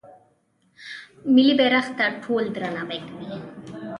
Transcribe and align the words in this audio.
ملي 1.33 1.53
بیرغ 1.59 1.85
ته 1.97 2.05
ټول 2.23 2.43
درناوی 2.55 2.99
کوي. 3.07 3.33